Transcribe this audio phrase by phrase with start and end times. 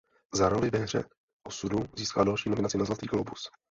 [0.33, 1.03] Za roli ve "Hře
[1.47, 3.51] osudu" získala další nominaci na Zlatý glóbus.